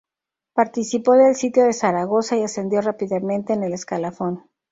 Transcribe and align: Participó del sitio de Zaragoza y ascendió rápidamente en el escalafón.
Participó 0.53 1.13
del 1.13 1.35
sitio 1.35 1.63
de 1.63 1.73
Zaragoza 1.73 2.35
y 2.35 2.41
ascendió 2.41 2.81
rápidamente 2.81 3.53
en 3.53 3.63
el 3.65 3.73
escalafón. 3.73 4.45